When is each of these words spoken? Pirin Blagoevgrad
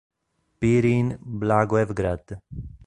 Pirin 0.59 1.13
Blagoevgrad 1.21 2.41